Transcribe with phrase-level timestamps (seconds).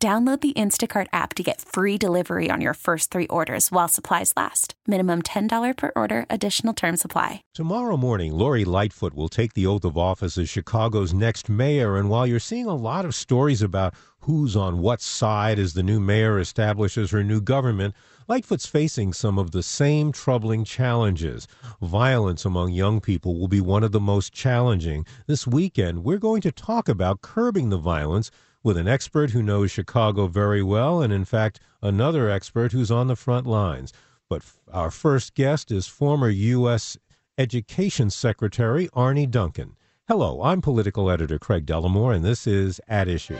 [0.00, 4.32] Download the Instacart app to get free delivery on your first three orders while supplies
[4.36, 4.74] last.
[4.86, 7.42] Minimum $10 per order, additional term supply.
[7.52, 11.96] Tomorrow morning, Lori Lightfoot will take the oath of office as Chicago's next mayor.
[11.96, 15.82] And while you're seeing a lot of stories about who's on what side as the
[15.82, 17.92] new mayor establishes her new government,
[18.28, 21.48] Lightfoot's facing some of the same troubling challenges.
[21.82, 25.04] Violence among young people will be one of the most challenging.
[25.26, 28.30] This weekend, we're going to talk about curbing the violence
[28.68, 33.06] with an expert who knows Chicago very well, and in fact, another expert who's on
[33.06, 33.94] the front lines.
[34.28, 36.98] But our first guest is former U.S.
[37.38, 39.74] Education Secretary Arne Duncan.
[40.06, 43.38] Hello, I'm political editor Craig Dellimore, and this is At Issue.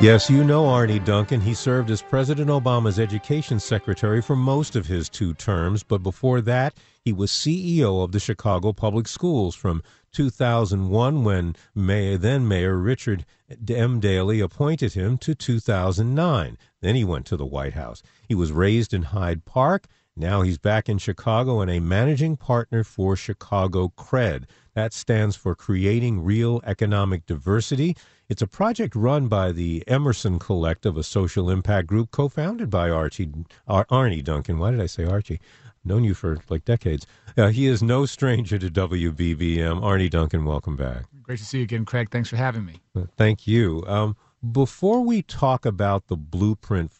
[0.00, 1.42] Yes, you know Arne Duncan.
[1.42, 6.40] He served as President Obama's education secretary for most of his two terms, but before
[6.40, 12.78] that, he was CEO of the Chicago Public Schools from 2001 when Mayor, then Mayor
[12.78, 13.26] Richard
[13.68, 14.00] M.
[14.00, 16.56] Daley appointed him to 2009.
[16.80, 18.02] Then he went to the White House.
[18.26, 19.86] He was raised in Hyde Park.
[20.16, 24.44] Now he's back in Chicago and a managing partner for Chicago Cred.
[24.80, 27.98] That stands for Creating Real Economic Diversity.
[28.30, 33.30] It's a project run by the Emerson Collective, a social impact group co-founded by Archie
[33.68, 34.58] Ar- Arne Duncan.
[34.58, 35.38] Why did I say Archie?
[35.84, 37.06] Known you for like decades.
[37.36, 39.82] Uh, he is no stranger to WBBM.
[39.82, 41.04] Arne Duncan, welcome back.
[41.22, 42.08] Great to see you again, Craig.
[42.10, 42.80] Thanks for having me.
[42.96, 43.84] Uh, thank you.
[43.86, 44.16] Um,
[44.50, 46.92] before we talk about the blueprint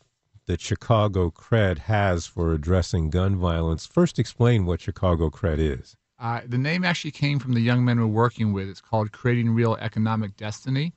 [0.45, 5.97] that Chicago Cred has for addressing gun violence, first explain what Chicago Cred is.
[6.21, 8.69] Uh, the name actually came from the young men we're working with.
[8.69, 10.93] It's called Creating Real Economic Destiny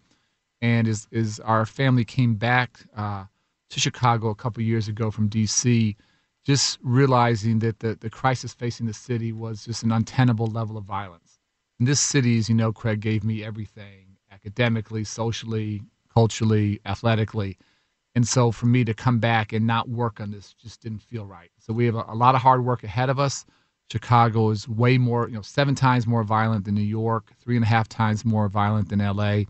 [0.63, 3.25] and is is our family came back uh,
[3.69, 5.95] to Chicago a couple years ago from D.C.
[6.45, 10.85] Just realizing that the, the crisis facing the city was just an untenable level of
[10.85, 11.39] violence.
[11.79, 15.81] And this city, as you know, Craig, gave me everything academically, socially,
[16.13, 17.57] culturally, athletically.
[18.15, 21.25] And so for me to come back and not work on this just didn't feel
[21.25, 21.51] right.
[21.59, 23.45] So we have a, a lot of hard work ahead of us.
[23.91, 27.65] Chicago is way more, you know, seven times more violent than New York, three and
[27.65, 29.43] a half times more violent than LA.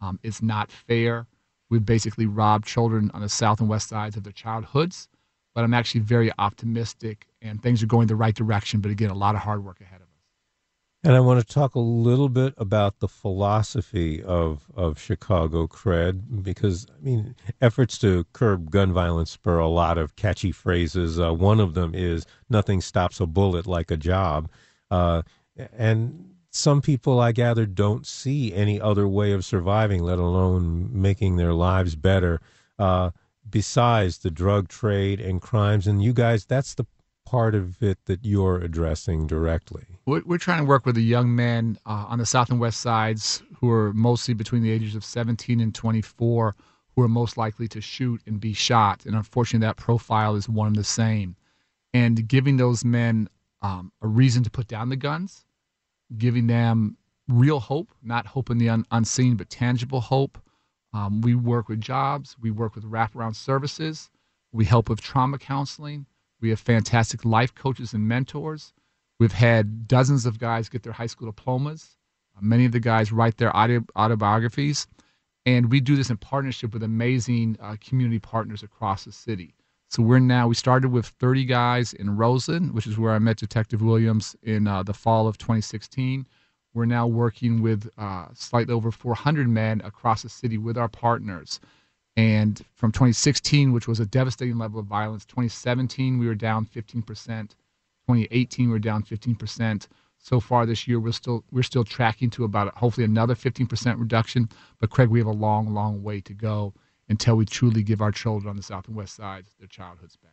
[0.00, 1.26] Um, it's not fair.
[1.70, 5.08] We've basically robbed children on the south and west sides of their childhoods.
[5.54, 8.80] But I'm actually very optimistic, and things are going the right direction.
[8.80, 10.01] But again, a lot of hard work ahead.
[11.04, 16.44] And I want to talk a little bit about the philosophy of, of Chicago cred,
[16.44, 21.18] because, I mean, efforts to curb gun violence spur a lot of catchy phrases.
[21.18, 24.48] Uh, one of them is nothing stops a bullet like a job.
[24.92, 25.22] Uh,
[25.76, 31.34] and some people, I gather, don't see any other way of surviving, let alone making
[31.34, 32.40] their lives better,
[32.78, 33.10] uh,
[33.50, 35.88] besides the drug trade and crimes.
[35.88, 36.86] And you guys, that's the
[37.32, 39.84] part of it that you're addressing directly.
[40.06, 42.80] We're, we're trying to work with the young men uh, on the south and west
[42.80, 46.54] sides who are mostly between the ages of 17 and 24
[46.94, 49.06] who are most likely to shoot and be shot.
[49.06, 51.36] And unfortunately, that profile is one and the same.
[51.94, 53.28] And giving those men
[53.62, 55.44] um, a reason to put down the guns
[56.18, 56.96] giving them
[57.28, 60.38] real hope, not hope in the un- unseen, but tangible hope.
[60.92, 64.10] Um, we work with jobs, we work with wraparound services,
[64.52, 66.06] we help with trauma counseling.
[66.42, 68.74] We have fantastic life coaches and mentors.
[69.20, 71.96] We've had dozens of guys get their high school diplomas.
[72.36, 74.88] Uh, many of the guys write their autobiographies.
[75.46, 79.54] And we do this in partnership with amazing uh, community partners across the city.
[79.88, 83.36] So we're now, we started with 30 guys in Roseland, which is where I met
[83.36, 86.26] Detective Williams in uh, the fall of 2016.
[86.74, 91.60] We're now working with uh, slightly over 400 men across the city with our partners.
[92.16, 97.04] And from 2016, which was a devastating level of violence, 2017, we were down 15%.
[97.06, 99.86] 2018, we were down 15%.
[100.18, 104.48] So far this year, we're still we're still tracking to about hopefully another 15% reduction.
[104.78, 106.74] But Craig, we have a long, long way to go
[107.08, 110.32] until we truly give our children on the south and west sides their childhoods back.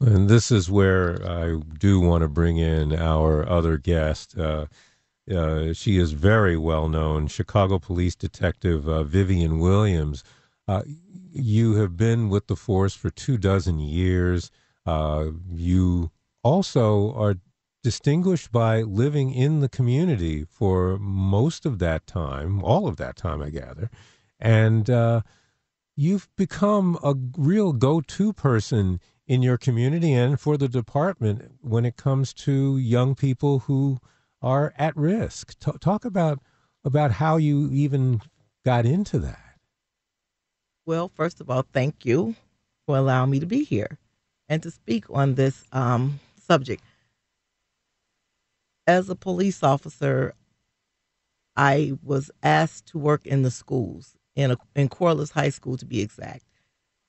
[0.00, 4.36] And this is where I do want to bring in our other guest.
[4.38, 4.66] Uh,
[5.30, 10.24] uh, she is very well known, Chicago Police Detective uh, Vivian Williams.
[10.68, 10.82] Uh,
[11.32, 14.50] you have been with the force for two dozen years.
[14.84, 16.10] Uh, you
[16.42, 17.36] also are
[17.82, 23.40] distinguished by living in the community for most of that time, all of that time,
[23.40, 23.90] I gather,
[24.38, 25.22] and uh,
[25.96, 31.96] you've become a real go-to person in your community and for the department when it
[31.96, 33.98] comes to young people who
[34.42, 35.58] are at risk.
[35.58, 36.40] T- talk about
[36.84, 38.20] about how you even
[38.64, 39.47] got into that.
[40.88, 42.34] Well, first of all, thank you
[42.86, 43.98] for allowing me to be here
[44.48, 46.82] and to speak on this um, subject.
[48.86, 50.32] As a police officer,
[51.54, 55.84] I was asked to work in the schools in a, in Corliss High School to
[55.84, 56.44] be exact.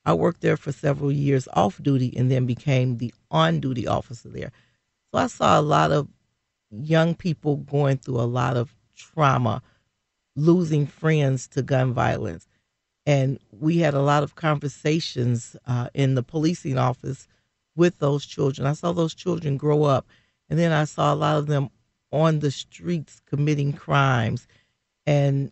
[0.04, 4.28] I worked there for several years off duty and then became the on duty officer
[4.28, 4.52] there.
[5.14, 6.10] So I saw a lot of
[6.70, 9.62] young people going through a lot of trauma,
[10.36, 12.49] losing friends to gun violence.
[13.06, 17.28] And we had a lot of conversations uh, in the policing office
[17.75, 18.68] with those children.
[18.68, 20.07] I saw those children grow up,
[20.50, 21.69] and then I saw a lot of them
[22.12, 24.48] on the streets committing crimes.
[25.06, 25.51] And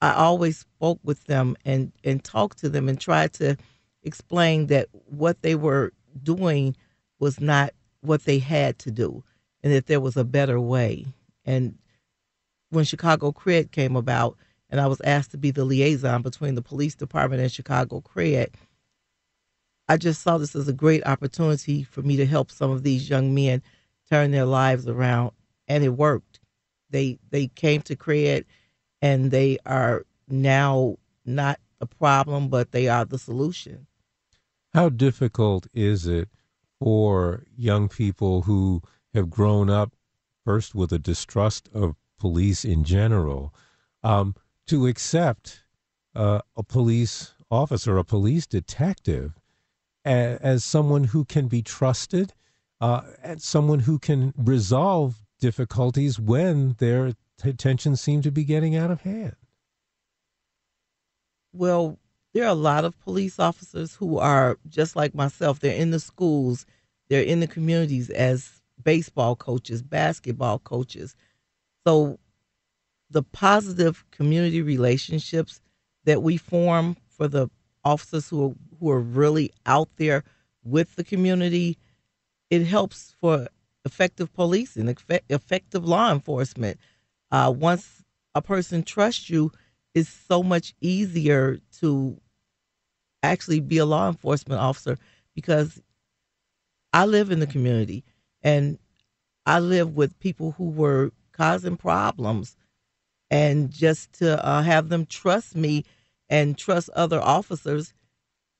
[0.00, 3.56] I always spoke with them and, and talked to them and tried to
[4.02, 5.92] explain that what they were
[6.22, 6.76] doing
[7.20, 9.22] was not what they had to do
[9.62, 11.06] and that there was a better way.
[11.44, 11.78] And
[12.70, 14.36] when Chicago Cred came about,
[14.72, 18.54] and I was asked to be the liaison between the police department and Chicago Cred,
[19.86, 23.10] I just saw this as a great opportunity for me to help some of these
[23.10, 23.62] young men
[24.08, 25.32] turn their lives around,
[25.68, 26.40] and it worked.
[26.88, 28.46] They they came to Cred,
[29.02, 30.96] and they are now
[31.26, 33.86] not a problem, but they are the solution.
[34.72, 36.30] How difficult is it
[36.80, 38.80] for young people who
[39.12, 39.92] have grown up
[40.46, 43.54] first with a distrust of police in general
[44.02, 44.34] um,
[44.66, 45.64] to accept
[46.14, 49.38] uh, a police officer, a police detective,
[50.04, 52.32] as, as someone who can be trusted,
[52.80, 58.76] uh, and someone who can resolve difficulties when their t- tensions seem to be getting
[58.76, 59.36] out of hand.
[61.52, 61.98] Well,
[62.32, 65.60] there are a lot of police officers who are just like myself.
[65.60, 66.64] They're in the schools,
[67.08, 71.14] they're in the communities as baseball coaches, basketball coaches.
[71.86, 72.18] So
[73.12, 75.60] the positive community relationships
[76.04, 77.48] that we form for the
[77.84, 80.24] officers who are, who are really out there
[80.64, 81.76] with the community,
[82.50, 83.48] it helps for
[83.84, 84.94] effective policing,
[85.28, 86.78] effective law enforcement.
[87.30, 88.02] Uh, once
[88.34, 89.50] a person trusts you,
[89.94, 92.18] it's so much easier to
[93.22, 94.98] actually be a law enforcement officer
[95.34, 95.80] because
[96.92, 98.04] I live in the community
[98.42, 98.78] and
[99.46, 102.56] I live with people who were causing problems.
[103.32, 105.86] And just to uh, have them trust me
[106.30, 107.94] and trust other officers,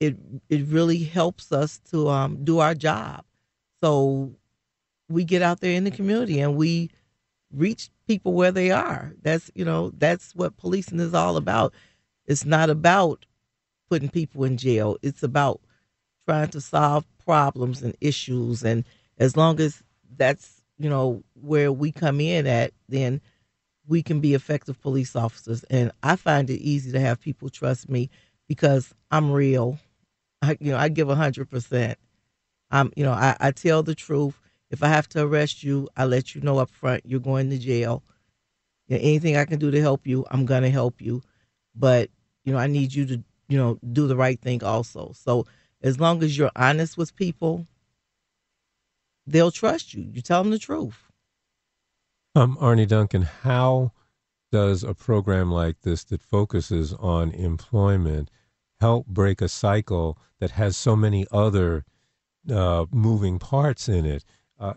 [0.01, 0.17] it
[0.49, 3.25] it really helps us to um, do our job.
[3.83, 4.35] So
[5.09, 6.91] we get out there in the community and we
[7.53, 9.13] reach people where they are.
[9.23, 11.73] That's you know that's what policing is all about.
[12.27, 13.25] It's not about
[13.89, 14.97] putting people in jail.
[15.03, 15.61] It's about
[16.27, 18.63] trying to solve problems and issues.
[18.63, 18.85] And
[19.19, 19.83] as long as
[20.17, 23.21] that's, you know, where we come in at, then
[23.87, 25.63] we can be effective police officers.
[25.65, 28.09] And I find it easy to have people trust me
[28.47, 29.79] because I'm real.
[30.41, 31.97] I, you know, I give hundred percent.
[32.71, 34.39] I'm, you know, I, I tell the truth.
[34.71, 37.59] If I have to arrest you, I let you know up front you're going to
[37.59, 38.03] jail.
[38.87, 41.21] You know, anything I can do to help you, I'm gonna help you.
[41.75, 42.09] But
[42.43, 43.23] you know, I need you to
[43.53, 45.11] you know, do the right thing also.
[45.15, 45.45] So
[45.81, 47.67] as long as you're honest with people,
[49.27, 50.09] they'll trust you.
[50.11, 51.02] You tell them the truth.
[52.35, 53.91] Um, Arne Duncan, how
[54.51, 58.31] does a program like this that focuses on employment
[58.81, 61.85] help break a cycle that has so many other
[62.51, 64.25] uh, moving parts in it?
[64.59, 64.73] Uh,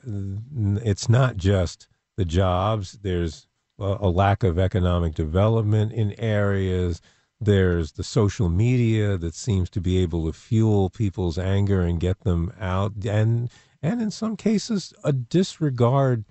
[0.85, 2.99] it's not just the jobs.
[3.03, 3.47] There's
[3.79, 7.01] a, a lack of economic development in areas.
[7.41, 12.21] There's the social media that seems to be able to fuel people's anger and get
[12.21, 13.51] them out, and
[13.83, 16.25] and in some cases a disregard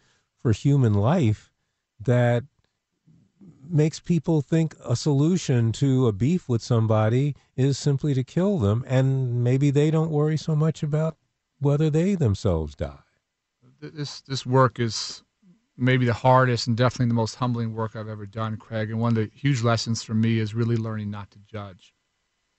[0.45, 1.51] for human life
[1.99, 2.43] that
[3.67, 8.85] makes people think a solution to a beef with somebody is simply to kill them,
[8.87, 11.17] and maybe they don't worry so much about
[11.57, 12.99] whether they themselves die.
[13.81, 15.23] This this work is
[15.77, 18.91] maybe the hardest and definitely the most humbling work I've ever done, Craig.
[18.91, 21.95] And one of the huge lessons for me is really learning not to judge.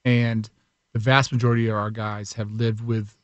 [0.04, 0.50] And
[0.92, 3.16] the vast majority of our guys have lived with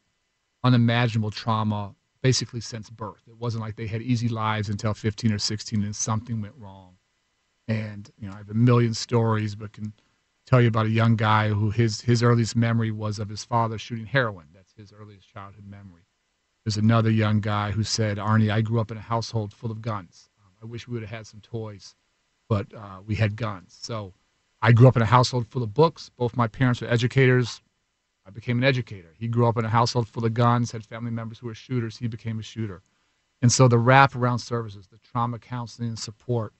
[0.62, 3.23] unimaginable trauma basically since birth.
[3.29, 6.97] It wasn't like they had easy lives until 15 or 16 and something went wrong.
[7.69, 9.93] And, you know, I have a million stories, but can
[10.47, 13.79] tell you about a young guy who his, his earliest memory was of his father
[13.79, 14.47] shooting heroin.
[14.55, 16.02] That's his earliest childhood memory.
[16.64, 19.83] There's another young guy who said, Arne, I grew up in a household full of
[19.83, 20.29] guns.
[20.45, 21.97] Um, I wish we would have had some toys,
[22.49, 23.76] but uh, we had guns.
[23.81, 24.12] So
[24.61, 26.11] I grew up in a household full of books.
[26.17, 27.61] Both my parents were educators.
[28.26, 29.14] I became an educator.
[29.19, 31.97] He grew up in a household full of guns, had family members who were shooters.
[31.97, 32.83] He became a shooter.
[33.41, 36.55] And so the wraparound services, the trauma counseling and support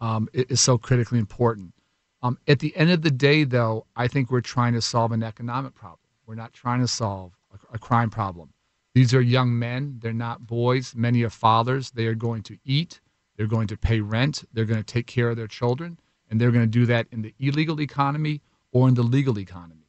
[0.00, 1.74] um, is so critically important.
[2.22, 5.22] Um, at the end of the day, though, I think we're trying to solve an
[5.22, 5.98] economic problem.
[6.26, 8.52] We're not trying to solve a, a crime problem.
[8.94, 9.98] These are young men.
[10.00, 10.94] They're not boys.
[10.94, 11.90] Many are fathers.
[11.90, 13.00] They are going to eat.
[13.36, 14.44] They're going to pay rent.
[14.52, 15.98] They're going to take care of their children.
[16.28, 19.88] And they're going to do that in the illegal economy or in the legal economy.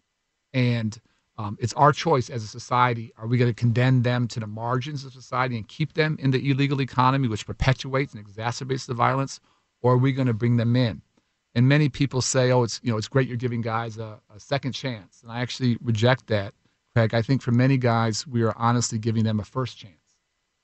[0.53, 0.99] And
[1.41, 3.11] um, it's our choice as a society.
[3.17, 6.29] Are we going to condemn them to the margins of society and keep them in
[6.29, 9.39] the illegal economy, which perpetuates and exacerbates the violence,
[9.81, 11.01] or are we going to bring them in?
[11.55, 14.39] And many people say, "Oh, it's you know, it's great you're giving guys a, a
[14.39, 16.53] second chance," and I actually reject that,
[16.93, 17.15] Craig.
[17.15, 19.95] I think for many guys, we are honestly giving them a first chance,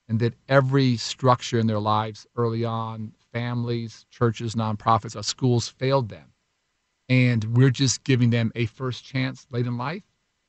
[0.07, 6.09] and that every structure in their lives early on, families, churches, nonprofits, our schools failed
[6.09, 6.33] them,
[7.09, 10.03] and we're just giving them a first chance late in life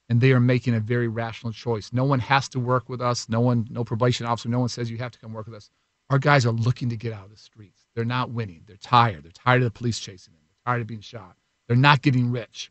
[0.08, 1.92] and they are making a very rational choice.
[1.92, 3.28] No one has to work with us.
[3.28, 5.70] No one, no probation officer, no one says you have to come work with us.
[6.10, 7.84] Our guys are looking to get out of the streets.
[7.94, 8.62] They're not winning.
[8.66, 9.24] They're tired.
[9.24, 10.40] They're tired of the police chasing them.
[10.48, 11.36] They're tired of being shot.
[11.66, 12.70] They're not getting rich.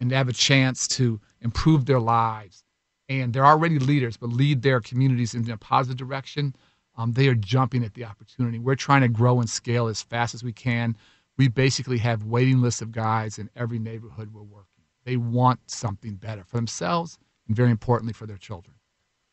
[0.00, 2.64] And they have a chance to improve their lives.
[3.10, 6.54] And they're already leaders, but lead their communities in a positive direction.
[6.96, 8.58] Um, they are jumping at the opportunity.
[8.58, 10.96] We're trying to grow and scale as fast as we can.
[11.36, 14.77] We basically have waiting lists of guys in every neighborhood we're working.
[15.08, 18.74] They want something better for themselves and, very importantly, for their children.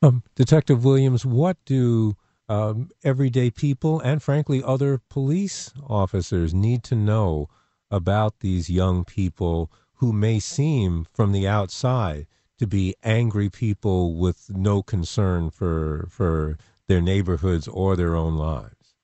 [0.01, 2.15] Um, Detective Williams, what do
[2.47, 7.49] um, everyday people and, frankly, other police officers need to know
[7.91, 12.25] about these young people who may seem from the outside
[12.57, 18.95] to be angry people with no concern for for their neighborhoods or their own lives?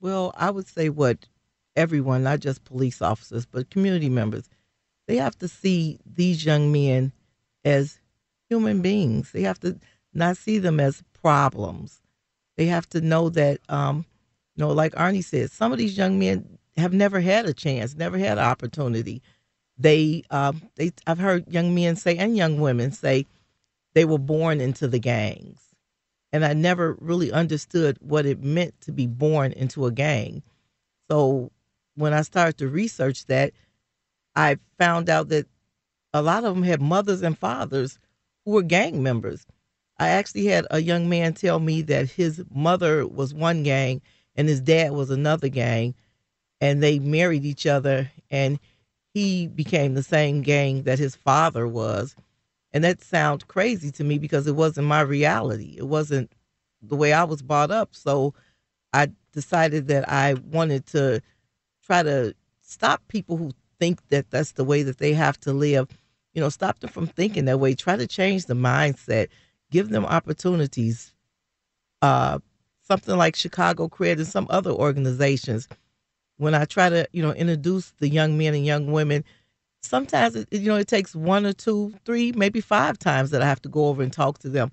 [0.00, 1.26] Well, I would say what
[1.76, 4.48] everyone, not just police officers, but community members,
[5.06, 7.12] they have to see these young men
[7.64, 8.00] as
[8.48, 9.32] human beings.
[9.32, 9.78] They have to
[10.12, 12.00] not see them as problems.
[12.56, 14.04] They have to know that, um,
[14.56, 17.94] you know, like Arne said, some of these young men have never had a chance,
[17.96, 19.22] never had an opportunity.
[19.78, 23.26] They, um, they, I've heard young men say and young women say
[23.94, 25.60] they were born into the gangs,
[26.32, 30.42] and I never really understood what it meant to be born into a gang.
[31.10, 31.50] So
[31.96, 33.52] when I started to research that,
[34.34, 35.46] I found out that
[36.12, 37.98] a lot of them had mothers and fathers
[38.44, 39.46] who were gang members.
[39.98, 44.00] I actually had a young man tell me that his mother was one gang
[44.36, 45.94] and his dad was another gang,
[46.60, 48.58] and they married each other, and
[49.12, 52.16] he became the same gang that his father was.
[52.72, 55.76] And that sounds crazy to me because it wasn't my reality.
[55.78, 56.32] It wasn't
[56.82, 57.94] the way I was brought up.
[57.94, 58.34] So
[58.92, 61.22] I decided that I wanted to
[61.86, 65.88] try to stop people who think that that's the way that they have to live.
[66.32, 67.74] You know, stop them from thinking that way.
[67.74, 69.28] Try to change the mindset.
[69.70, 71.12] Give them opportunities.
[72.02, 72.38] Uh,
[72.82, 75.68] something like Chicago Cred and some other organizations.
[76.36, 79.24] When I try to, you know, introduce the young men and young women,
[79.82, 83.46] sometimes it, you know it takes one or two, three, maybe five times that I
[83.46, 84.72] have to go over and talk to them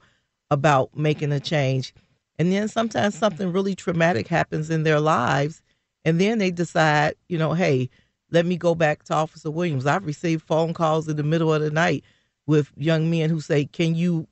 [0.50, 1.94] about making a change.
[2.40, 5.62] And then sometimes something really traumatic happens in their lives
[6.06, 7.90] and then they decide, you know, hey,
[8.32, 9.86] let me go back to Officer Williams.
[9.86, 12.04] I've received phone calls in the middle of the night
[12.48, 14.28] with young men who say, can you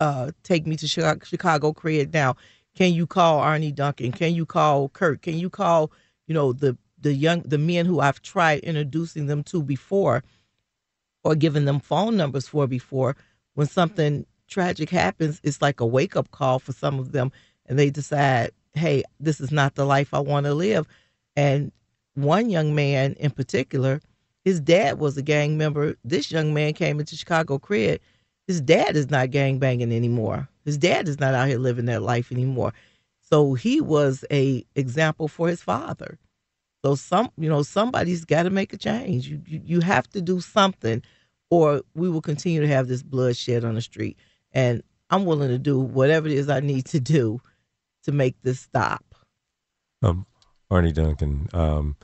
[0.00, 2.36] uh, take me to Chicago, Chicago Cred now?
[2.74, 4.12] Can you call Arne Duncan?
[4.12, 5.22] Can you call Kurt?
[5.22, 5.92] Can you call,
[6.26, 10.24] you know, the the young the men who I've tried introducing them to before
[11.22, 13.14] or giving them phone numbers for before
[13.54, 17.30] when something tragic happens it's like a wake up call for some of them
[17.66, 20.86] and they decide hey this is not the life I want to live
[21.36, 21.72] and
[22.14, 24.00] one young man in particular,
[24.44, 25.96] his dad was a gang member.
[26.04, 27.98] This young man came into Chicago Cred.
[28.46, 30.48] His dad is not gang banging anymore.
[30.64, 32.72] His dad is not out here living that life anymore.
[33.20, 36.18] So he was a example for his father.
[36.84, 39.28] So some, you know, somebody's got to make a change.
[39.28, 41.02] You, you you have to do something,
[41.48, 44.18] or we will continue to have this bloodshed on the street.
[44.52, 47.40] And I'm willing to do whatever it is I need to do
[48.04, 49.02] to make this stop.
[50.02, 50.26] Um,
[50.70, 51.48] Arne Duncan.
[51.52, 51.96] Um,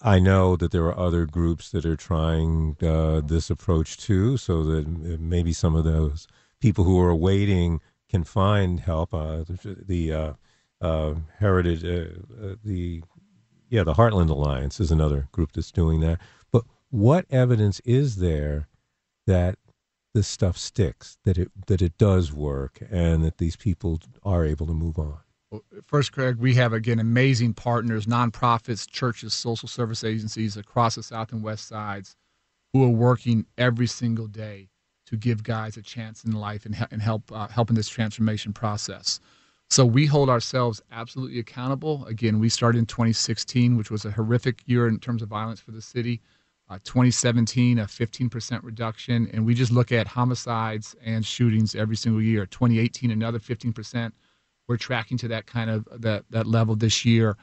[0.00, 4.62] I know that there are other groups that are trying uh, this approach too, so
[4.64, 4.86] that
[5.20, 6.26] maybe some of those
[6.60, 9.12] people who are waiting can find help.
[9.12, 10.32] Uh, the uh,
[10.80, 13.02] uh Heritage, uh, uh, the
[13.68, 16.20] yeah, the Heartland Alliance is another group that's doing that.
[16.52, 18.68] But what evidence is there
[19.26, 19.58] that
[20.14, 24.66] this stuff sticks, that it that it does work, and that these people are able
[24.66, 25.18] to move on?
[25.86, 31.32] First, Craig, we have again amazing partners, nonprofits, churches, social service agencies across the South
[31.32, 32.16] and West sides
[32.72, 34.68] who are working every single day
[35.06, 38.52] to give guys a chance in life and, and help uh, help in this transformation
[38.52, 39.20] process.
[39.70, 42.04] So we hold ourselves absolutely accountable.
[42.06, 45.72] Again, we started in 2016, which was a horrific year in terms of violence for
[45.72, 46.20] the city.
[46.70, 52.22] Uh, 2017, a 15% reduction, and we just look at homicides and shootings every single
[52.22, 52.46] year.
[52.46, 54.12] 2018, another 15%.
[54.66, 57.36] We're tracking to that kind of that that level this year,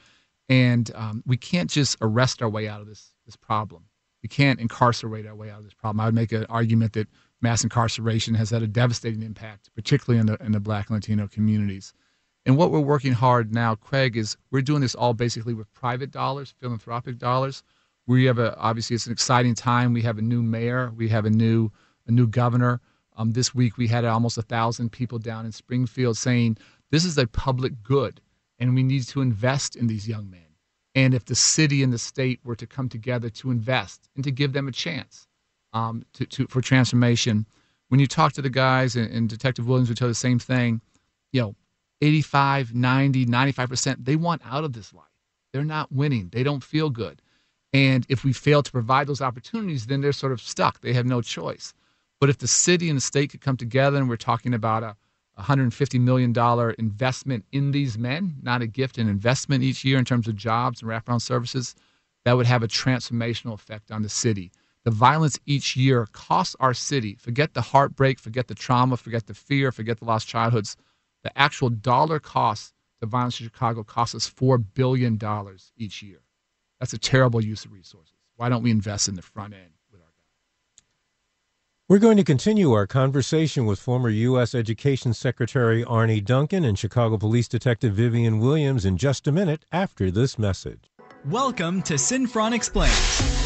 [0.50, 3.86] and um, we can't just arrest our way out of this this problem.
[4.24, 6.00] We can't incarcerate our way out of this problem.
[6.00, 7.08] I would make an argument that
[7.42, 11.28] mass incarceration has had a devastating impact, particularly in the in the Black and Latino
[11.28, 11.94] communities.
[12.46, 16.12] And what we're working hard now, Craig, is we're doing this all basically with private
[16.12, 17.62] dollars, philanthropic dollars.
[18.08, 19.94] We have a obviously it's an exciting time.
[19.94, 21.72] We have a new mayor, we have a new
[22.08, 22.82] a new governor.
[23.18, 26.58] Um, this week we had almost a thousand people down in Springfield saying
[26.92, 28.22] this is a public good,
[28.60, 30.42] and we need to invest in these young men.
[30.94, 34.32] And if the city and the state were to come together to invest and to
[34.32, 35.26] give them a chance
[35.74, 37.46] um, to, to, for transformation,
[37.88, 40.82] when you talk to the guys, and, and Detective Williams would tell the same thing,
[41.32, 41.56] you know,
[42.02, 45.06] 85, 90, 95%, they want out of this life.
[45.54, 46.30] They're not winning.
[46.32, 47.22] They don't feel good.
[47.74, 50.82] And if we fail to provide those opportunities, then they're sort of stuck.
[50.82, 51.74] They have no choice.
[52.20, 54.96] But if the city and the state could come together, and we're talking about a
[55.40, 56.34] $150 million
[56.78, 60.82] investment in these men, not a gift, an investment each year in terms of jobs
[60.82, 61.76] and wraparound services,
[62.26, 64.52] that would have a transformational effect on the city.
[64.84, 69.34] The violence each year costs our city, forget the heartbreak, forget the trauma, forget the
[69.34, 70.76] fear, forget the lost childhoods.
[71.24, 75.20] The actual dollar cost to violence in Chicago costs us $4 billion
[75.78, 76.22] each year.
[76.80, 78.16] That's a terrible use of resources.
[78.38, 79.72] Why don't we invest in the front end?
[81.92, 84.56] We're going to continue our conversation with former U.S.
[84.56, 90.10] Education Secretary Arne Duncan and Chicago Police Detective Vivian Williams in just a minute after
[90.10, 90.90] this message.
[91.26, 93.41] Welcome to Synfron Explains.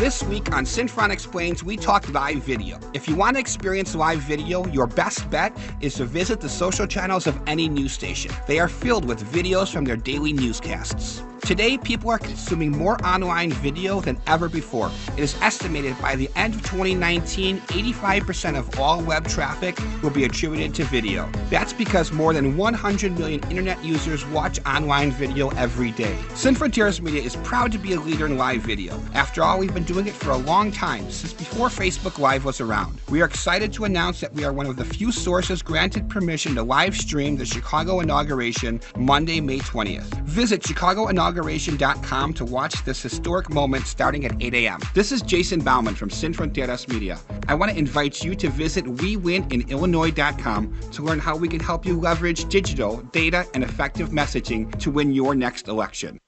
[0.00, 2.80] This week on Synfron Explains, we talk live video.
[2.94, 6.86] If you want to experience live video, your best bet is to visit the social
[6.86, 8.32] channels of any news station.
[8.46, 11.22] They are filled with videos from their daily newscasts.
[11.42, 14.90] Today, people are consuming more online video than ever before.
[15.16, 20.24] It is estimated by the end of 2019, 85% of all web traffic will be
[20.24, 21.28] attributed to video.
[21.48, 26.16] That's because more than 100 million internet users watch online video every day.
[26.34, 29.00] Sin Fronteras Media is proud to be a leader in live video.
[29.14, 32.60] After all, we've been doing it for a long time, since before Facebook Live was
[32.60, 33.00] around.
[33.08, 36.54] We are excited to announce that we are one of the few sources granted permission
[36.56, 40.08] to live stream the Chicago inauguration Monday, May 20th.
[40.40, 44.80] Visit Chicago Inauguration inauguration.com to watch this historic moment starting at 8 a.m.
[44.94, 47.18] This is Jason Bauman from Sin Fronteras Media.
[47.48, 51.98] I want to invite you to visit WeWinInIllinois.com to learn how we can help you
[51.98, 56.18] leverage digital, data, and effective messaging to win your next election.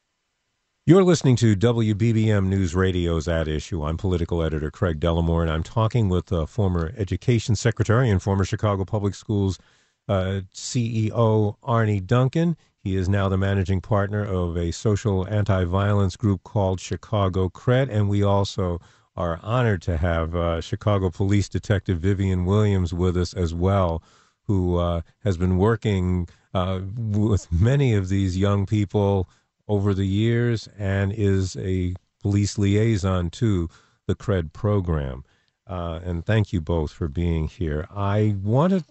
[0.84, 3.84] You're listening to WBBM News Radio's At Issue.
[3.84, 8.44] I'm political editor Craig Dellimore, and I'm talking with uh, former Education Secretary and former
[8.44, 9.60] Chicago Public Schools
[10.08, 12.56] uh, CEO Arne Duncan.
[12.82, 17.88] He is now the managing partner of a social anti violence group called Chicago Cred.
[17.88, 18.80] And we also
[19.14, 24.02] are honored to have uh, Chicago Police Detective Vivian Williams with us as well,
[24.48, 29.28] who uh, has been working uh, with many of these young people
[29.72, 33.70] over the years and is a police liaison to
[34.06, 35.24] the CRED program.
[35.66, 37.86] Uh, and thank you both for being here.
[37.90, 38.84] I want to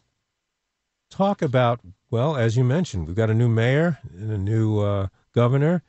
[1.12, 5.08] talk about well, as you mentioned, we've got a new mayor and a new uh,
[5.34, 5.82] governor.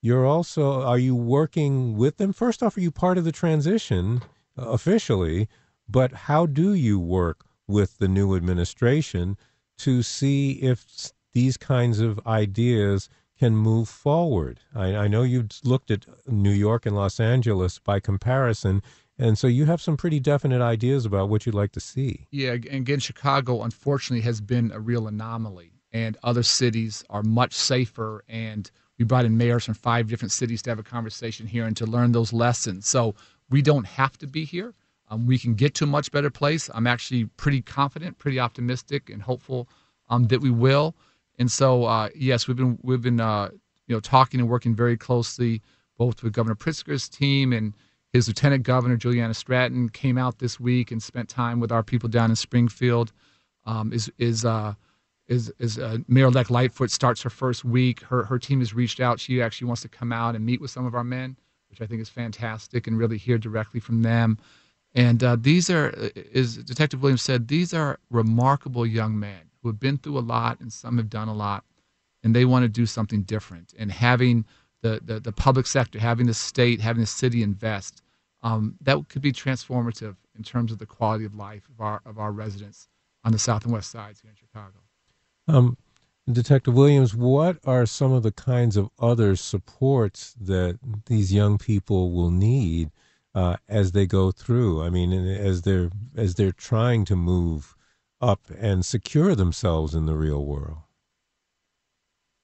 [0.00, 2.32] You're also, are you working with them?
[2.32, 4.22] First off, are you part of the transition
[4.56, 5.48] uh, officially?
[5.88, 9.36] But how do you work with the new administration
[9.78, 10.86] to see if
[11.32, 13.08] these kinds of ideas
[13.42, 14.60] can move forward?
[14.72, 18.84] I, I know you looked at New York and Los Angeles by comparison.
[19.18, 22.28] And so you have some pretty definite ideas about what you'd like to see.
[22.30, 27.52] Yeah, and again, Chicago unfortunately has been a real anomaly, and other cities are much
[27.52, 28.22] safer.
[28.28, 31.76] And we brought in mayors from five different cities to have a conversation here and
[31.78, 32.86] to learn those lessons.
[32.86, 33.16] So
[33.50, 34.72] we don't have to be here.
[35.10, 36.70] Um, we can get to a much better place.
[36.72, 39.68] I'm actually pretty confident, pretty optimistic, and hopeful
[40.10, 40.94] um, that we will.
[41.38, 43.50] And so, uh, yes, we've been we've been uh,
[43.86, 45.62] you know talking and working very closely
[45.98, 47.74] both with Governor Pritzker's team and
[48.12, 52.08] his lieutenant governor, Juliana Stratton, came out this week and spent time with our people
[52.08, 53.12] down in Springfield.
[53.64, 54.74] Um, is is uh,
[55.28, 58.02] is is uh, Mayor-elect Lightfoot starts her first week.
[58.02, 59.20] Her her team has reached out.
[59.20, 61.36] She actually wants to come out and meet with some of our men,
[61.70, 64.38] which I think is fantastic, and really hear directly from them.
[64.94, 65.94] And uh, these are,
[66.34, 70.60] as Detective Williams said, these are remarkable young men who have been through a lot,
[70.60, 71.64] and some have done a lot,
[72.22, 73.74] and they want to do something different.
[73.78, 74.44] And having
[74.82, 78.02] the, the, the public sector, having the state, having the city invest,
[78.42, 82.18] um, that could be transformative in terms of the quality of life of our of
[82.18, 82.88] our residents
[83.24, 84.78] on the south and west sides here in Chicago.
[85.46, 85.76] Um,
[86.30, 92.12] Detective Williams, what are some of the kinds of other supports that these young people
[92.12, 92.90] will need
[93.34, 94.82] uh, as they go through?
[94.82, 97.76] I mean, as they're as they're trying to move
[98.22, 100.78] up and secure themselves in the real world.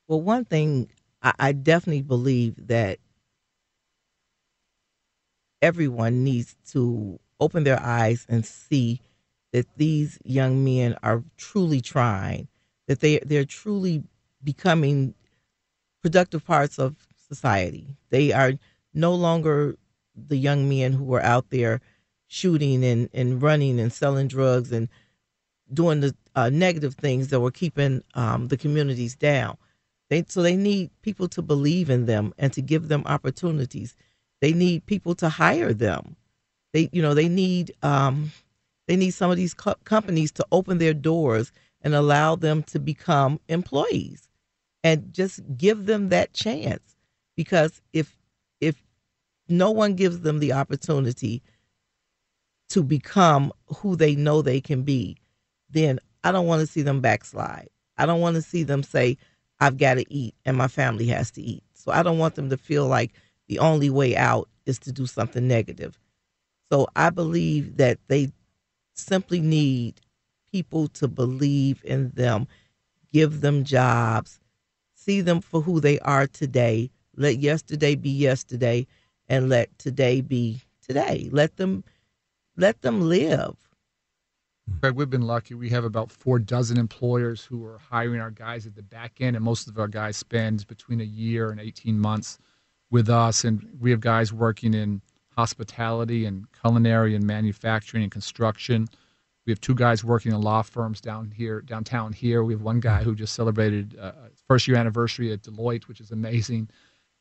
[0.08, 0.90] Well, one thing
[1.22, 2.98] I, I definitely believe that
[5.62, 9.00] everyone needs to open their eyes and see
[9.52, 12.48] that these young men are truly trying
[12.86, 14.02] that they they're truly
[14.42, 15.14] becoming
[16.02, 16.96] productive parts of
[17.28, 17.96] society.
[18.10, 18.52] They are
[18.94, 19.76] no longer
[20.16, 21.80] the young men who were out there
[22.28, 24.88] shooting and, and running and selling drugs and
[25.72, 29.56] doing the uh, negative things that were keeping um, the communities down.
[30.10, 33.94] They, so they need people to believe in them and to give them opportunities.
[34.40, 36.16] They need people to hire them.
[36.72, 38.32] They, you know, they need um,
[38.86, 41.52] they need some of these co- companies to open their doors
[41.82, 44.28] and allow them to become employees
[44.82, 46.96] and just give them that chance
[47.36, 48.16] because if
[48.60, 48.82] if
[49.48, 51.42] no one gives them the opportunity
[52.68, 55.16] to become who they know they can be
[55.70, 59.16] then i don't want to see them backslide i don't want to see them say
[59.60, 62.50] i've got to eat and my family has to eat so i don't want them
[62.50, 63.12] to feel like
[63.48, 65.98] the only way out is to do something negative
[66.72, 68.30] so i believe that they
[68.94, 70.00] simply need
[70.52, 72.48] people to believe in them,
[73.12, 74.40] give them jobs,
[74.94, 76.90] see them for who they are today.
[77.16, 78.86] Let yesterday be yesterday
[79.28, 81.28] and let today be today.
[81.32, 81.84] Let them
[82.56, 83.56] let them live.
[84.80, 85.54] Craig, we've been lucky.
[85.54, 89.34] We have about four dozen employers who are hiring our guys at the back end,
[89.36, 92.38] and most of our guys spend between a year and 18 months
[92.90, 93.44] with us.
[93.44, 95.02] And we have guys working in
[95.36, 98.88] hospitality and culinary and manufacturing and construction.
[99.46, 102.44] We have two guys working in law firms down here, downtown here.
[102.44, 104.12] We have one guy who just celebrated uh,
[104.46, 106.68] first year anniversary at Deloitte, which is amazing.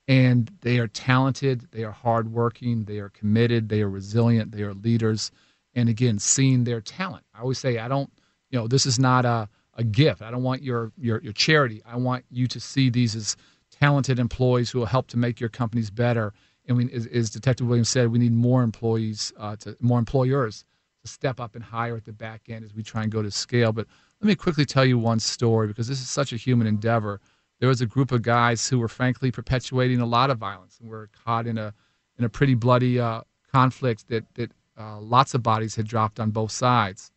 [0.07, 4.73] And they are talented, they are hardworking, they are committed, they are resilient, they are
[4.73, 5.31] leaders.
[5.77, 7.23] And again, seeing their talent.
[7.35, 8.11] I always say, I don't,
[8.49, 10.23] you know, this is not a, a gift.
[10.23, 11.83] I don't want your, your, your charity.
[11.85, 13.37] I want you to see these as
[13.69, 16.33] talented employees who will help to make your companies better.
[16.67, 20.65] And we, as, as Detective Williams said, we need more employees, uh, to, more employers
[21.03, 23.29] to step up and hire at the back end as we try and go to
[23.29, 23.71] scale.
[23.71, 23.85] But
[24.19, 27.21] let me quickly tell you one story because this is such a human endeavor.
[27.59, 30.89] There was a group of guys who were frankly perpetuating a lot of violence and
[30.89, 31.71] were caught in a
[32.17, 36.31] in a pretty bloody uh, conflict that that uh, lots of bodies had dropped on
[36.31, 37.11] both sides.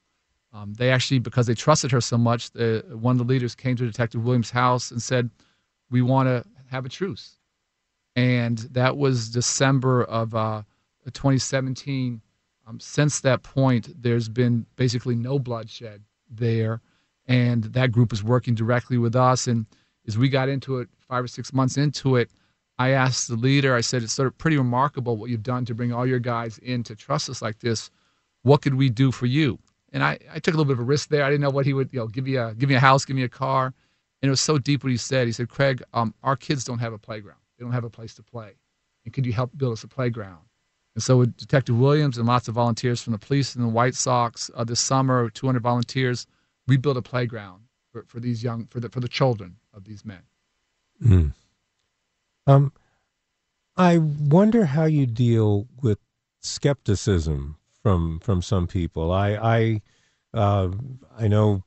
[0.53, 3.77] Um, they actually, because they trusted her so much, the, one of the leaders came
[3.77, 5.31] to Detective Williams' house and said,
[5.90, 7.37] "We want to have a truce."
[8.16, 10.62] And that was December of uh,
[11.07, 12.20] 2017
[12.70, 16.81] um, since that point, there's been basically no bloodshed there,
[17.27, 19.49] and that group is working directly with us.
[19.49, 19.66] And
[20.07, 22.31] as we got into it, five or six months into it,
[22.81, 23.75] I asked the leader.
[23.75, 26.57] I said, "It's sort of pretty remarkable what you've done to bring all your guys
[26.57, 27.90] in to trust us like this.
[28.40, 29.59] What could we do for you?"
[29.93, 31.23] And I, I took a little bit of a risk there.
[31.23, 33.05] I didn't know what he would, you know, give me a give me a house,
[33.05, 33.75] give me a car.
[34.23, 35.27] And it was so deep what he said.
[35.27, 37.40] He said, "Craig, um, our kids don't have a playground.
[37.59, 38.53] They don't have a place to play.
[39.05, 40.47] And could you help build us a playground?"
[40.95, 43.95] And so, with Detective Williams and lots of volunteers from the police and the White
[43.95, 46.27] Sox uh, this summer, 200 volunteers,
[46.66, 50.03] we built a playground for, for these young for the for the children of these
[50.03, 50.23] men.
[51.05, 51.35] Mm.
[52.51, 52.73] Um,
[53.77, 55.99] I wonder how you deal with
[56.43, 59.13] skepticism from from some people.
[59.13, 59.83] I I
[60.35, 60.71] uh,
[61.17, 61.63] I know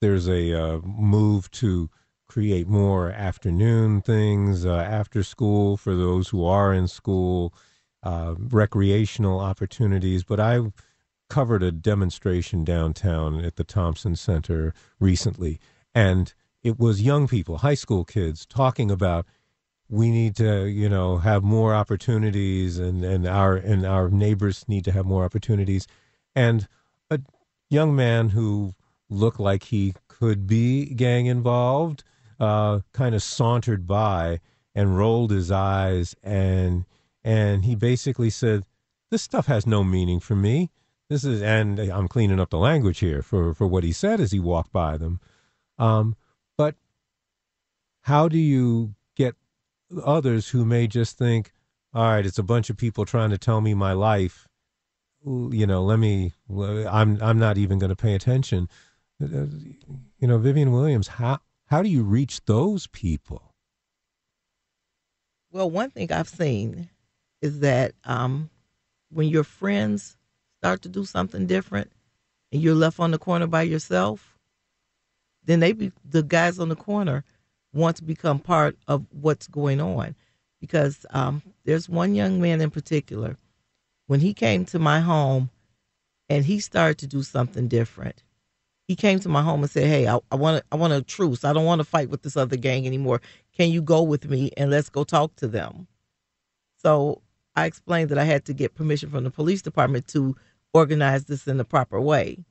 [0.00, 1.90] there's a uh, move to
[2.28, 7.54] create more afternoon things uh, after school for those who are in school
[8.02, 10.24] uh, recreational opportunities.
[10.24, 10.72] But I
[11.28, 15.60] covered a demonstration downtown at the Thompson Center recently,
[15.94, 19.24] and it was young people, high school kids, talking about
[19.90, 24.84] we need to, you know, have more opportunities, and, and our and our neighbors need
[24.84, 25.86] to have more opportunities.
[26.34, 26.68] And
[27.10, 27.20] a
[27.68, 28.74] young man who
[29.08, 32.04] looked like he could be gang involved
[32.38, 34.40] uh, kind of sauntered by
[34.74, 36.84] and rolled his eyes and
[37.24, 38.64] and he basically said,
[39.10, 40.70] "This stuff has no meaning for me.
[41.08, 44.30] This is," and I'm cleaning up the language here for for what he said as
[44.30, 45.18] he walked by them.
[45.78, 46.14] Um,
[46.56, 46.76] but
[48.02, 48.94] how do you
[50.04, 51.52] others who may just think,
[51.92, 54.46] "All right, it's a bunch of people trying to tell me my life."
[55.24, 56.32] you know, let me.
[56.50, 58.68] I'm I'm not even going to pay attention.
[59.22, 59.46] Uh,
[60.18, 63.54] you know, Vivian Williams, how how do you reach those people?
[65.52, 66.88] Well, one thing I've seen
[67.42, 68.50] is that um,
[69.10, 70.16] when your friends
[70.58, 71.90] start to do something different,
[72.52, 74.38] and you're left on the corner by yourself,
[75.44, 77.24] then they be the guys on the corner
[77.72, 80.14] want to become part of what's going on.
[80.60, 83.36] Because um, there's one young man in particular,
[84.06, 85.50] when he came to my home
[86.28, 88.22] and he started to do something different,
[88.86, 91.44] he came to my home and said, "Hey, I, I want I want a truce.
[91.44, 93.22] I don't want to fight with this other gang anymore.
[93.56, 95.86] Can you go with me and let's go talk to them?"
[96.76, 97.22] So
[97.54, 100.36] I explained that I had to get permission from the police department to
[100.74, 102.44] organize this in the proper way.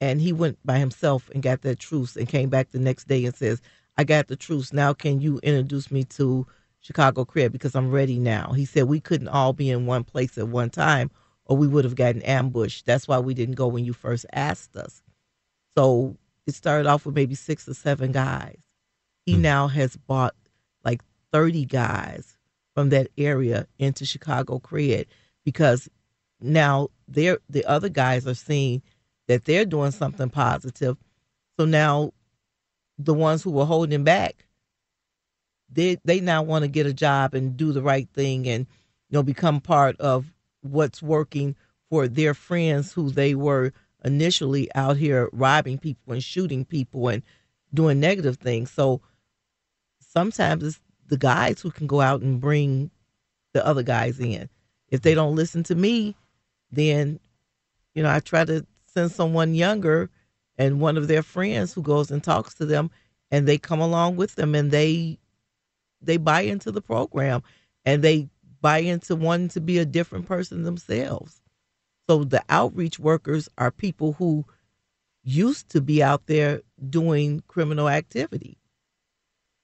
[0.00, 3.24] And he went by himself and got that truce and came back the next day
[3.24, 3.60] and says,
[4.00, 4.72] I got the truce.
[4.72, 6.46] Now can you introduce me to
[6.80, 8.52] Chicago Cred because I'm ready now.
[8.52, 11.10] He said we couldn't all be in one place at one time
[11.44, 12.86] or we would have gotten ambushed.
[12.86, 15.02] That's why we didn't go when you first asked us.
[15.76, 18.62] So it started off with maybe six or seven guys.
[19.26, 19.40] He mm.
[19.40, 20.34] now has bought
[20.82, 22.38] like 30 guys
[22.74, 25.08] from that area into Chicago Cred
[25.44, 25.90] because
[26.40, 28.80] now they're the other guys are seeing
[29.28, 30.96] that they're doing something positive.
[31.58, 32.14] So now
[33.04, 34.46] the ones who were holding back,
[35.72, 38.66] they they now want to get a job and do the right thing and
[39.08, 40.32] you know become part of
[40.62, 41.56] what's working
[41.88, 43.72] for their friends who they were
[44.04, 47.22] initially out here robbing people and shooting people and
[47.72, 48.70] doing negative things.
[48.70, 49.00] So
[50.00, 52.90] sometimes it's the guys who can go out and bring
[53.52, 54.48] the other guys in.
[54.88, 56.16] If they don't listen to me,
[56.70, 57.20] then
[57.94, 60.10] you know I try to send someone younger
[60.60, 62.90] and one of their friends who goes and talks to them
[63.30, 65.18] and they come along with them and they
[66.02, 67.42] they buy into the program
[67.86, 68.28] and they
[68.60, 71.40] buy into wanting to be a different person themselves.
[72.08, 74.44] So the outreach workers are people who
[75.24, 78.58] used to be out there doing criminal activity.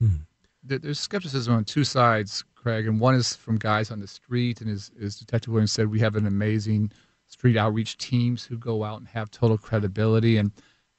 [0.01, 0.17] Hmm.
[0.63, 4.71] There's skepticism on two sides, Craig, and one is from guys on the street, and
[4.71, 6.91] as, as Detective Williams said, we have an amazing
[7.27, 10.37] street outreach teams who go out and have total credibility.
[10.37, 10.51] And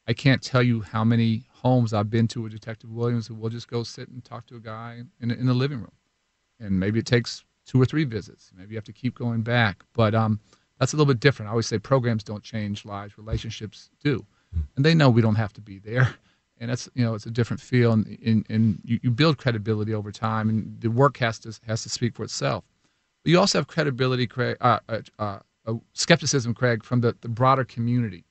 [0.08, 3.50] I can't tell you how many homes I've been to with Detective Williams who will
[3.50, 5.92] just go sit and talk to a guy in, in the living room.
[6.60, 8.52] And maybe it takes two or three visits.
[8.56, 9.84] Maybe you have to keep going back.
[9.94, 10.40] But um,
[10.80, 11.50] that's a little bit different.
[11.50, 14.26] I always say programs don't change lives, relationships do.
[14.76, 16.16] And they know we don't have to be there.
[16.60, 19.94] And that's you know it's a different feel, and, and, and you, you build credibility
[19.94, 22.64] over time, and the work has to has to speak for itself.
[23.24, 27.64] But you also have credibility, Craig, uh, uh, uh, skepticism, Craig, from the, the broader
[27.64, 28.24] community.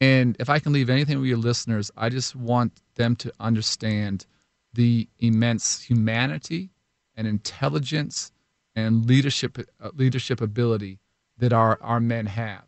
[0.00, 4.26] And if I can leave anything with your listeners, I just want them to understand
[4.74, 6.70] the immense humanity
[7.16, 8.30] and intelligence
[8.74, 10.98] and leadership uh, leadership ability
[11.38, 12.64] that our, our men have.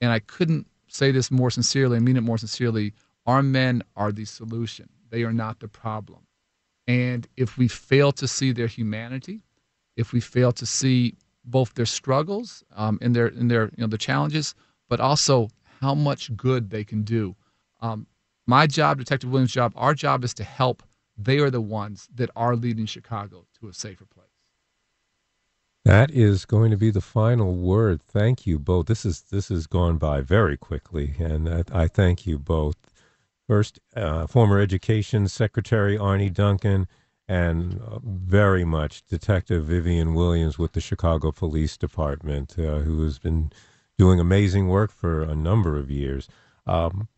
[0.00, 2.92] And I couldn't say this more sincerely, I mean it more sincerely.
[3.24, 4.88] Our men are the solution.
[5.10, 6.20] They are not the problem.
[6.86, 9.42] And if we fail to see their humanity,
[9.96, 13.86] if we fail to see both their struggles um, and their and their you know
[13.86, 14.54] the challenges,
[14.88, 15.48] but also
[15.80, 17.36] how much good they can do.
[17.80, 18.06] Um,
[18.46, 20.82] my job, Detective Williams' job, our job is to help.
[21.18, 24.26] They are the ones that are leading Chicago to a safer place.
[25.84, 28.02] That is going to be the final word.
[28.02, 28.86] Thank you both.
[28.86, 32.76] This is this has gone by very quickly, and I, I thank you both.
[33.46, 36.88] First, uh, former Education Secretary Arne Duncan,
[37.28, 43.20] and uh, very much Detective Vivian Williams with the Chicago Police Department, uh, who has
[43.20, 43.52] been
[43.98, 46.28] doing amazing work for a number of years.
[46.66, 47.08] Um,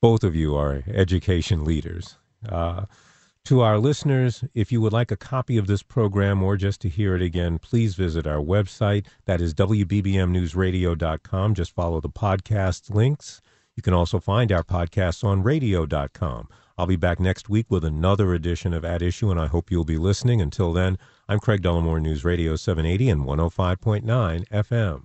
[0.00, 2.16] both of you are education leaders.
[2.48, 2.86] Uh,
[3.44, 6.88] to our listeners, if you would like a copy of this program or just to
[6.88, 9.06] hear it again, please visit our website.
[9.26, 11.54] That is WBBMNewsRadio.com.
[11.54, 13.42] Just follow the podcast links.
[13.76, 16.48] You can also find our podcasts on radio.com.
[16.78, 19.84] I'll be back next week with another edition of At Issue, and I hope you'll
[19.84, 20.40] be listening.
[20.40, 25.04] Until then, I'm Craig Dellimore, News Radio 780 and 105.9 FM.